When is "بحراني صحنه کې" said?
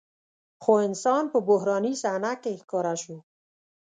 1.47-2.59